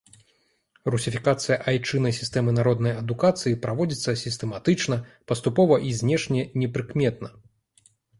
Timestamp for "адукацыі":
3.01-3.57